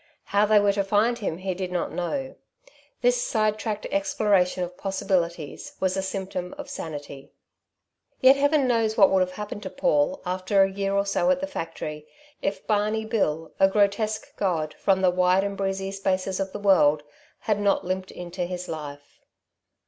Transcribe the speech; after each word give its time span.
How 0.23 0.47
they 0.47 0.59
were 0.59 0.73
to 0.73 0.83
find 0.83 1.19
him 1.19 1.37
he 1.37 1.53
did 1.53 1.71
not 1.71 1.91
know. 1.91 2.33
This 3.01 3.21
side 3.21 3.59
track 3.59 3.85
exploration 3.91 4.63
of 4.63 4.75
possibilities 4.75 5.73
was 5.79 5.95
a 5.95 6.01
symptom 6.01 6.55
of 6.57 6.71
sanity. 6.71 7.33
Yet, 8.19 8.35
Heaven 8.35 8.67
knows 8.67 8.97
what 8.97 9.11
would 9.11 9.19
have 9.19 9.33
happened 9.33 9.61
to 9.61 9.69
Paul, 9.69 10.19
after 10.25 10.63
a 10.63 10.71
year 10.71 10.95
or 10.95 11.05
so 11.05 11.29
at 11.29 11.39
the 11.39 11.45
factory, 11.45 12.07
if 12.41 12.65
Barney 12.65 13.05
Bill, 13.05 13.53
a 13.59 13.67
grotesque 13.67 14.35
god 14.37 14.73
from 14.73 15.03
the 15.03 15.11
wide 15.11 15.43
and 15.43 15.55
breezy 15.55 15.91
spaces 15.91 16.39
of 16.39 16.51
the 16.51 16.57
world, 16.57 17.03
had 17.41 17.59
not 17.59 17.85
limped 17.85 18.09
into 18.09 18.45
his 18.45 18.67
life. 18.67 19.19